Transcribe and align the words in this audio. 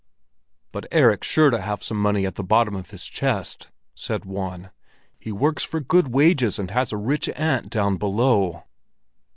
"But 0.71 0.87
Erik's 0.91 1.27
sure 1.27 1.51
to 1.51 1.61
have 1.61 1.83
some 1.83 2.01
money 2.01 2.25
at 2.25 2.33
the 2.33 2.43
bottom 2.43 2.75
of 2.75 2.89
his 2.89 3.05
chest!" 3.05 3.69
said 3.93 4.25
one. 4.25 4.71
"He 5.19 5.31
works 5.31 5.61
for 5.63 5.79
good 5.79 6.07
wages 6.07 6.57
and 6.57 6.71
has 6.71 6.91
a 6.91 6.97
rich 6.97 7.29
aunt 7.35 7.69
down 7.69 7.97
below." 7.97 8.63